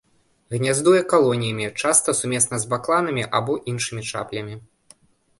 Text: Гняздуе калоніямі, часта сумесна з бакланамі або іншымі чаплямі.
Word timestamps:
Гняздуе 0.53 1.01
калоніямі, 1.11 1.67
часта 1.83 2.15
сумесна 2.19 2.59
з 2.63 2.69
бакланамі 2.71 3.23
або 3.41 3.53
іншымі 3.73 4.03
чаплямі. 4.11 4.57